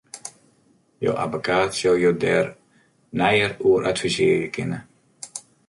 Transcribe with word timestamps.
Jo 1.05 1.11
abbekaat 1.23 1.69
sil 1.77 1.95
jo 2.03 2.11
dêr 2.23 2.45
neier 3.19 3.51
oer 3.67 3.83
advisearje 3.91 4.49
kinne. 4.55 4.79